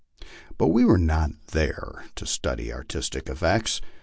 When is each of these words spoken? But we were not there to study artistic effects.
But 0.57 0.69
we 0.69 0.83
were 0.83 0.97
not 0.97 1.29
there 1.51 2.05
to 2.15 2.25
study 2.25 2.73
artistic 2.73 3.29
effects. 3.29 3.81